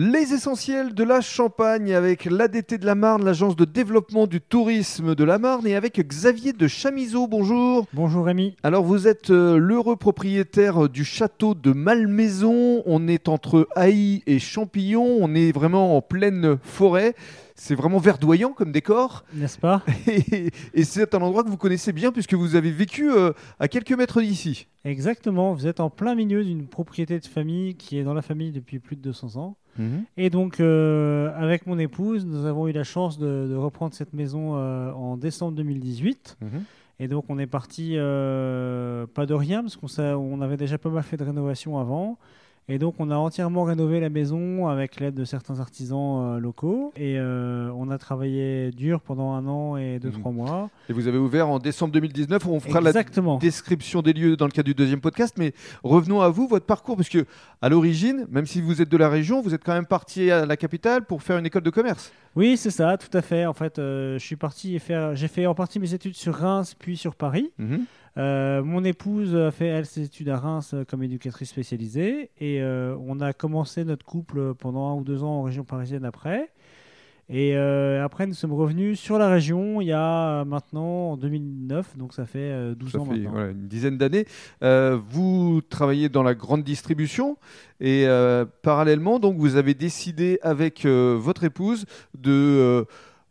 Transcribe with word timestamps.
Les 0.00 0.32
essentiels 0.32 0.94
de 0.94 1.02
la 1.02 1.20
Champagne 1.20 1.92
avec 1.92 2.26
l'ADT 2.26 2.78
de 2.78 2.86
la 2.86 2.94
Marne, 2.94 3.24
l'agence 3.24 3.56
de 3.56 3.64
développement 3.64 4.28
du 4.28 4.40
tourisme 4.40 5.16
de 5.16 5.24
la 5.24 5.40
Marne 5.40 5.66
et 5.66 5.74
avec 5.74 5.98
Xavier 5.98 6.52
de 6.52 6.68
Chamiseau. 6.68 7.26
Bonjour. 7.26 7.84
Bonjour 7.92 8.26
Rémi. 8.26 8.54
Alors 8.62 8.84
vous 8.84 9.08
êtes 9.08 9.30
euh, 9.30 9.56
l'heureux 9.56 9.96
propriétaire 9.96 10.88
du 10.88 11.02
château 11.02 11.54
de 11.56 11.72
Malmaison. 11.72 12.84
On 12.86 13.08
est 13.08 13.28
entre 13.28 13.66
Haï 13.74 14.22
et 14.28 14.38
Champillon. 14.38 15.18
On 15.20 15.34
est 15.34 15.50
vraiment 15.50 15.96
en 15.96 16.00
pleine 16.00 16.58
forêt. 16.62 17.16
C'est 17.56 17.74
vraiment 17.74 17.98
verdoyant 17.98 18.52
comme 18.52 18.70
décor. 18.70 19.24
N'est-ce 19.34 19.58
pas? 19.58 19.82
Et, 20.06 20.50
et 20.74 20.84
c'est 20.84 21.12
un 21.16 21.22
endroit 21.22 21.42
que 21.42 21.48
vous 21.48 21.56
connaissez 21.56 21.92
bien 21.92 22.12
puisque 22.12 22.34
vous 22.34 22.54
avez 22.54 22.70
vécu 22.70 23.10
euh, 23.10 23.32
à 23.58 23.66
quelques 23.66 23.90
mètres 23.90 24.22
d'ici. 24.22 24.68
Exactement, 24.84 25.54
vous 25.54 25.66
êtes 25.66 25.80
en 25.80 25.90
plein 25.90 26.14
milieu 26.14 26.44
d'une 26.44 26.68
propriété 26.68 27.18
de 27.18 27.26
famille 27.26 27.74
qui 27.74 27.98
est 27.98 28.04
dans 28.04 28.14
la 28.14 28.22
famille 28.22 28.52
depuis 28.52 28.78
plus 28.78 28.94
de 28.94 29.02
200 29.02 29.40
ans. 29.40 29.56
Et 30.16 30.30
donc, 30.30 30.60
euh, 30.60 31.32
avec 31.36 31.66
mon 31.66 31.78
épouse, 31.78 32.26
nous 32.26 32.46
avons 32.46 32.68
eu 32.68 32.72
la 32.72 32.84
chance 32.84 33.18
de, 33.18 33.46
de 33.48 33.54
reprendre 33.54 33.94
cette 33.94 34.12
maison 34.12 34.56
euh, 34.56 34.92
en 34.92 35.16
décembre 35.16 35.56
2018. 35.56 36.38
Mhm. 36.40 36.48
Et 37.00 37.08
donc, 37.08 37.24
on 37.28 37.38
est 37.38 37.46
parti 37.46 37.92
euh, 37.94 39.06
pas 39.06 39.26
de 39.26 39.34
rien, 39.34 39.62
parce 39.62 39.76
qu'on 39.76 39.88
on 40.14 40.40
avait 40.40 40.56
déjà 40.56 40.78
pas 40.78 40.88
mal 40.88 41.02
fait 41.02 41.16
de 41.16 41.24
rénovation 41.24 41.78
avant. 41.78 42.18
Et 42.70 42.78
donc, 42.78 42.96
on 42.98 43.10
a 43.10 43.16
entièrement 43.16 43.64
rénové 43.64 43.98
la 43.98 44.10
maison 44.10 44.68
avec 44.68 45.00
l'aide 45.00 45.14
de 45.14 45.24
certains 45.24 45.58
artisans 45.58 46.36
euh, 46.36 46.38
locaux. 46.38 46.92
Et 46.96 47.18
euh, 47.18 47.70
on 47.74 47.90
a 47.90 47.96
travaillé 47.96 48.70
dur 48.72 49.00
pendant 49.00 49.32
un 49.32 49.46
an 49.46 49.78
et 49.78 49.98
deux, 49.98 50.10
Mhm. 50.10 50.18
trois 50.20 50.32
mois. 50.32 50.70
Et 50.90 50.92
vous 50.92 51.08
avez 51.08 51.16
ouvert 51.16 51.48
en 51.48 51.58
décembre 51.58 51.92
2019. 51.94 52.46
On 52.46 52.60
fera 52.60 52.80
la 52.82 52.92
description 53.40 54.02
des 54.02 54.12
lieux 54.12 54.36
dans 54.36 54.44
le 54.44 54.50
cadre 54.50 54.66
du 54.66 54.74
deuxième 54.74 55.00
podcast, 55.00 55.34
mais 55.38 55.54
revenons 55.82 56.20
à 56.20 56.28
vous, 56.28 56.46
votre 56.46 56.66
parcours, 56.66 56.96
parce 56.96 57.08
que 57.08 57.24
à 57.62 57.70
l'origine, 57.70 58.26
même 58.30 58.44
si 58.44 58.60
vous 58.60 58.82
êtes 58.82 58.90
de 58.90 58.96
la 58.98 59.08
région, 59.08 59.40
vous 59.40 59.54
êtes 59.54 59.64
quand 59.64 59.72
même 59.74 59.86
parti 59.86 60.30
à 60.30 60.44
la 60.44 60.56
capitale 60.58 61.04
pour 61.06 61.22
faire 61.22 61.38
une 61.38 61.46
école 61.46 61.62
de 61.62 61.70
commerce. 61.70 62.12
Oui, 62.38 62.56
c'est 62.56 62.70
ça, 62.70 62.96
tout 62.96 63.10
à 63.18 63.20
fait. 63.20 63.46
En 63.46 63.52
fait, 63.52 63.80
euh, 63.80 64.16
je 64.16 64.24
suis 64.24 64.36
parti 64.36 64.78
faire, 64.78 65.16
j'ai 65.16 65.26
fait 65.26 65.46
en 65.46 65.56
partie 65.56 65.80
mes 65.80 65.92
études 65.92 66.14
sur 66.14 66.36
Reims, 66.36 66.76
puis 66.78 66.96
sur 66.96 67.16
Paris. 67.16 67.50
Euh, 68.16 68.62
mon 68.62 68.84
épouse 68.84 69.34
a 69.34 69.50
fait 69.50 69.66
elle 69.66 69.86
ses 69.86 70.04
études 70.04 70.28
à 70.28 70.36
Reims 70.36 70.70
euh, 70.72 70.84
comme 70.84 71.02
éducatrice 71.02 71.48
spécialisée, 71.48 72.30
et 72.40 72.62
on 72.62 73.18
a 73.20 73.32
commencé 73.32 73.82
notre 73.84 74.06
couple 74.06 74.54
pendant 74.54 74.86
un 74.86 74.94
ou 74.94 75.02
deux 75.02 75.24
ans 75.24 75.40
en 75.40 75.42
région 75.42 75.64
parisienne 75.64 76.04
après. 76.04 76.48
Et 77.30 77.56
euh, 77.56 78.02
après, 78.02 78.26
nous 78.26 78.32
sommes 78.32 78.54
revenus 78.54 78.98
sur 78.98 79.18
la 79.18 79.28
région 79.28 79.82
il 79.82 79.88
y 79.88 79.92
a 79.92 80.40
euh, 80.40 80.44
maintenant 80.46 81.10
en 81.12 81.16
2009, 81.18 81.98
donc 81.98 82.14
ça 82.14 82.24
fait 82.24 82.38
euh, 82.38 82.74
12 82.74 82.90
Ça 82.92 82.98
ans 83.00 83.04
fait 83.04 83.10
maintenant. 83.16 83.30
voilà, 83.32 83.50
une 83.50 83.68
dizaine 83.68 83.98
d'années. 83.98 84.24
Euh, 84.62 84.98
vous 85.10 85.60
travaillez 85.68 86.08
dans 86.08 86.22
la 86.22 86.34
grande 86.34 86.62
distribution 86.64 87.36
et 87.80 88.06
euh, 88.06 88.46
parallèlement, 88.62 89.18
donc, 89.18 89.36
vous 89.36 89.56
avez 89.56 89.74
décidé 89.74 90.38
avec 90.42 90.86
euh, 90.86 91.18
votre 91.20 91.44
épouse 91.44 91.84
de 92.18 92.30
euh, 92.32 92.84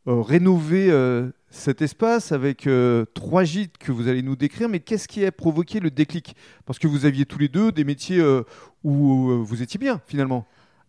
euh, 0.08 0.22
rénover 0.22 0.92
euh, 0.92 1.32
cet 1.50 1.82
espace 1.82 2.32
avec 2.32 2.68
euh, 2.68 3.04
trois 3.16 3.46
gîtes 3.46 3.80
que 3.80 3.92
vous 3.92 4.08
allez 4.08 4.22
nous 4.22 4.36
décrire. 4.36 4.70
Mais 4.70 4.80
qu'est-ce 4.80 5.08
qui 5.08 5.26
a 5.26 5.32
provoqué 5.32 5.80
le 5.80 5.90
déclic? 5.90 6.36
Parce 6.68 6.78
que 6.78 6.88
vous 6.88 7.06
aviez 7.06 7.26
tous 7.26 7.40
les 7.40 7.48
deux 7.48 7.72
des 7.72 7.84
métiers 7.84 8.20
euh, 8.20 8.44
où 8.84 9.32
euh, 9.32 9.38
vous 9.38 9.64
étiez 9.64 9.80
bien 9.80 10.00
finalement. 10.06 10.46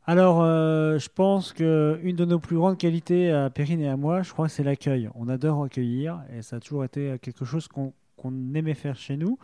Alors, 0.08 0.40
euh, 0.40 0.98
je 0.98 1.10
pense 1.14 1.52
que 1.52 2.00
une 2.02 2.16
de 2.16 2.24
nos 2.24 2.38
plus 2.38 2.56
grandes 2.56 2.78
qualités 2.78 3.30
à 3.30 3.50
Perrine 3.50 3.82
et 3.82 3.88
à 3.88 3.98
moi, 3.98 4.22
je 4.22 4.32
crois 4.32 4.46
que 4.46 4.52
c'est 4.52 4.62
l'accueil. 4.62 5.10
On 5.14 5.28
adore 5.28 5.64
accueillir 5.64 6.22
et 6.34 6.40
ça 6.40 6.56
a 6.56 6.60
toujours 6.60 6.82
été 6.82 7.18
quelque 7.20 7.44
chose 7.44 7.68
qu'on 7.68 7.92
aimait 8.54 8.72
faire 8.72 8.96
chez 8.96 9.18
nous. 9.18 9.38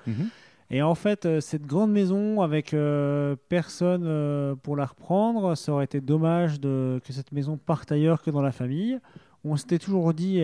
Et 0.70 0.80
en 0.80 0.94
fait, 0.94 1.26
euh, 1.26 1.40
cette 1.42 1.66
grande 1.66 1.92
maison 1.92 2.40
avec 2.40 2.72
euh, 2.72 3.36
personne 3.50 4.56
pour 4.62 4.74
la 4.74 4.86
reprendre, 4.86 5.54
ça 5.54 5.70
aurait 5.70 5.84
été 5.84 6.00
dommage 6.00 6.58
de, 6.60 6.98
que 7.04 7.12
cette 7.12 7.32
maison 7.32 7.58
parte 7.58 7.92
ailleurs 7.92 8.22
que 8.22 8.30
dans 8.30 8.40
la 8.40 8.52
famille. 8.52 8.98
On 9.44 9.58
s'était 9.58 9.78
toujours 9.78 10.14
dit 10.14 10.40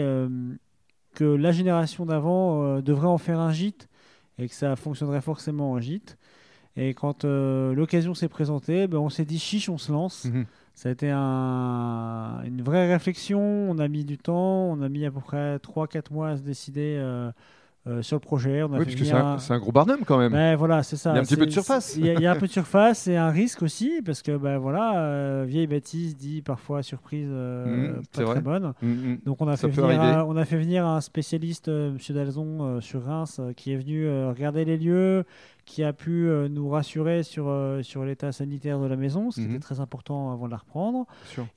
que 1.15 1.25
la 1.25 1.51
génération 1.51 2.05
d'avant 2.05 2.83
devrait 2.83 3.09
en 3.09 3.17
faire 3.17 3.41
un 3.41 3.53
gîte 3.53 3.89
et 4.39 4.51
que 4.51 4.55
ça 4.55 4.77
fonctionnerait 4.77 5.23
forcément 5.23 5.73
en 5.73 5.81
gîte. 5.81 6.19
Et 6.77 6.95
quand 6.95 7.25
euh, 7.25 7.75
l'occasion 7.75 8.15
s'est 8.15 8.29
présentée, 8.29 8.87
ben, 8.87 8.99
on 8.99 9.09
s'est 9.11 9.25
dit 9.25 9.39
chiche, 9.39 9.69
on 9.69 9.79
se 9.79 9.91
lance. 9.93 10.27
Mhm. 10.27 10.47
Ça 10.75 10.89
a 10.89 10.93
été 10.93 11.11
un- 11.11 12.43
une 12.47 12.63
vraie 12.63 12.91
réflexion. 12.91 13.41
On 13.41 13.79
a 13.79 13.89
mis 13.89 14.05
du 14.05 14.19
temps. 14.19 14.71
On 14.71 14.81
a 14.83 14.89
mis 14.89 15.05
à 15.05 15.11
peu 15.11 15.21
près 15.21 15.59
3-4 15.59 16.13
mois 16.13 16.29
à 16.31 16.37
se 16.37 16.43
décider 16.43 16.97
euh, 16.99 17.31
euh, 17.87 18.03
sur 18.03 18.17
le 18.17 18.21
projet. 18.21 18.63
On 18.63 18.73
a 18.73 18.79
Oui, 18.79 18.85
parce 18.85 18.95
que 18.97 19.05
c'est 19.05 19.13
un, 19.13 19.37
un- 19.51 19.59
gros 19.59 19.73
barnum 19.73 20.01
quand 20.07 20.17
même. 20.19 20.33
Ben, 20.33 20.55
voilà, 20.57 20.83
c'est 20.83 20.97
ça. 20.97 21.11
Il 21.11 21.15
y 21.15 21.19
a 21.19 21.21
un 21.21 21.25
petit 21.25 21.37
peu 21.37 21.47
de 21.47 21.51
surface. 21.51 21.97
Il 21.97 22.07
y, 22.07 22.11
a- 22.11 22.15
il 22.15 22.21
y 22.21 22.27
a 22.27 22.33
un 22.33 22.37
peu 22.37 22.47
de 22.47 22.53
surface 22.53 23.09
et 23.09 23.17
un 23.17 23.31
risque 23.31 23.63
aussi, 23.63 24.01
parce 24.05 24.23
que 24.23 24.37
ben, 24.37 24.59
voilà, 24.59 24.99
euh, 25.01 25.45
vieille 25.47 25.67
bâtisse 25.67 26.17
dit 26.17 26.41
parfois 26.41 26.83
surprise 26.83 27.29
euh, 27.31 27.95
Mhm, 27.97 28.03
pas 28.15 28.23
vrai. 28.23 28.35
très 28.35 28.43
bonne. 28.43 28.73
Mm. 28.81 29.15
Donc 29.27 29.41
on 29.41 29.49
a, 29.49 29.57
Ça 29.57 29.69
fait 29.69 29.81
venir 29.83 30.01
un, 30.01 30.25
on 30.25 30.37
a 30.37 30.45
fait 30.45 30.59
venir 30.59 30.87
un 30.87 31.01
spécialiste, 31.01 31.69
Monsieur 31.69 32.15
Dalzon, 32.15 32.81
sur 32.81 33.03
Reims, 33.05 33.41
qui 33.57 33.73
est 33.73 33.77
venu 33.77 34.07
regarder 34.29 34.65
les 34.65 34.77
lieux, 34.77 35.25
qui 35.71 35.85
a 35.85 35.93
pu 35.93 36.27
euh, 36.29 36.49
nous 36.49 36.69
rassurer 36.69 37.23
sur, 37.23 37.45
euh, 37.49 37.81
sur 37.83 38.05
l'état 38.05 38.33
sanitaire 38.33 38.81
de 38.81 38.87
la 38.87 38.97
maison, 38.97 39.31
ce 39.31 39.41
qui 39.41 39.47
Mhm. 39.47 39.51
était 39.55 39.61
très 39.63 39.79
important 39.79 40.33
avant 40.33 40.47
de 40.47 40.51
la 40.51 40.57
reprendre. 40.57 41.07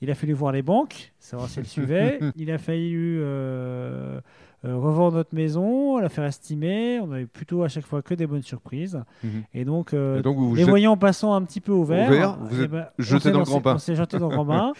Il 0.00 0.08
a 0.10 0.14
fallu 0.14 0.32
voir 0.34 0.52
les 0.52 0.62
banques, 0.62 1.12
savoir 1.18 1.48
si 1.48 1.58
elles 1.58 1.66
suivaient. 2.20 2.20
Il 2.36 2.48
a 2.52 2.58
fallu 2.58 3.18
euh, 3.20 4.20
revendre 4.62 5.16
notre 5.16 5.34
maison, 5.34 5.98
la 5.98 6.08
faire 6.08 6.24
estimer. 6.24 7.00
On 7.00 7.10
avait 7.10 7.26
plutôt 7.26 7.64
à 7.64 7.68
chaque 7.68 7.84
fois 7.86 8.02
que 8.02 8.14
des 8.14 8.26
bonnes 8.28 8.42
surprises. 8.42 9.02
Mhm. 9.24 9.42
Et 9.52 9.64
donc, 9.64 9.92
euh, 9.92 10.20
Et 10.20 10.22
donc 10.22 10.36
vous 10.36 10.50
vous 10.50 10.54
les 10.54 10.62
êtes- 10.62 10.68
voyant 10.68 10.96
passant 10.96 11.34
un 11.34 11.42
petit 11.42 11.60
peu 11.60 11.72
au 11.72 11.82
vert, 11.84 12.38
vous 12.40 12.60
eh 12.60 12.64
êtes 12.64 12.70
ben, 12.70 12.86
jeté 12.98 13.16
on 13.16 13.20
s'est 13.20 13.32
dans 13.32 13.38
le 13.40 13.44
grand 13.44 13.60
bain. 13.60 13.74
On 13.74 13.78
s'est 13.78 13.96
jeté 13.96 14.18
dans 14.18 14.28
le 14.28 14.34
grand 14.36 14.44
bain. 14.44 14.72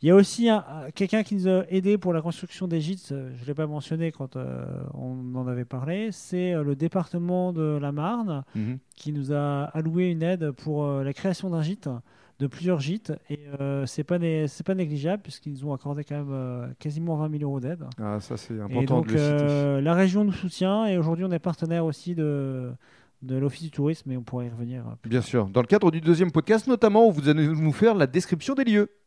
Il 0.00 0.06
y 0.08 0.10
a 0.12 0.14
aussi 0.14 0.48
un- 0.48 0.58
un- 0.58 0.90
quelqu'un 0.94 1.24
qui 1.24 1.34
nous 1.34 1.48
a 1.48 1.64
aidé 1.70 1.98
pour 1.98 2.12
la 2.12 2.22
construction 2.22 2.68
des 2.68 2.80
gîtes, 2.80 3.08
euh, 3.10 3.30
je 3.36 3.42
ne 3.42 3.46
l'ai 3.48 3.54
pas 3.54 3.66
mentionné 3.66 4.12
quand 4.12 4.36
euh, 4.36 4.64
on 4.94 5.34
en 5.34 5.48
avait 5.48 5.64
parlé, 5.64 6.10
c'est 6.12 6.52
euh, 6.54 6.62
le 6.62 6.76
département 6.76 7.52
de 7.52 7.78
la 7.82 7.90
Marne 7.90 8.44
Mhm. 8.54 8.78
qui 8.94 9.12
nous 9.12 9.32
a 9.32 9.64
alloué 9.74 10.10
une 10.10 10.22
aide 10.22 10.52
pour 10.52 10.84
euh, 10.84 11.02
la 11.02 11.12
création 11.12 11.50
d'un 11.50 11.62
gîte, 11.62 11.88
de 12.38 12.46
plusieurs 12.46 12.78
gîtes. 12.78 13.12
Et 13.28 13.40
c'est 13.86 14.04
pas, 14.04 14.20
né- 14.20 14.46
c'est 14.46 14.64
pas 14.64 14.76
négligeable 14.76 15.22
puisqu'ils 15.24 15.52
nous 15.54 15.66
ont 15.66 15.72
accordé 15.74 16.04
quand 16.04 16.22
même 16.22 16.72
quasiment 16.78 17.16
20 17.16 17.30
000 17.36 17.42
euros 17.42 17.58
d'aide. 17.58 17.84
Ah, 18.00 18.20
ça 18.20 18.36
c'est 18.36 18.54
Et 18.54 18.60
important 18.60 18.98
donc 18.98 19.08
de 19.08 19.14
le 19.14 19.18
citer. 19.18 19.80
la 19.82 19.94
région 19.94 20.22
nous 20.22 20.30
soutient 20.32 20.86
et 20.86 20.96
aujourd'hui 20.98 21.24
on 21.24 21.32
est 21.32 21.40
partenaire 21.40 21.84
aussi 21.84 22.14
de, 22.14 22.70
de 23.22 23.36
l'Office 23.36 23.64
du 23.64 23.72
tourisme 23.72 24.12
et 24.12 24.16
on 24.16 24.22
pourrait 24.22 24.46
y 24.46 24.50
revenir. 24.50 24.84
plus 25.02 25.08
Bien 25.10 25.20
sûr. 25.22 25.48
Dans 25.48 25.62
le 25.62 25.66
cadre 25.66 25.90
du 25.90 26.00
deuxième 26.00 26.30
podcast, 26.30 26.68
notamment, 26.68 27.08
où 27.08 27.10
vous 27.10 27.28
allez 27.28 27.48
nous 27.48 27.72
faire 27.72 27.96
la 27.96 28.06
description 28.06 28.54
des 28.54 28.62
lieux. 28.62 28.88